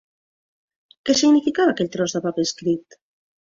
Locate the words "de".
2.19-2.25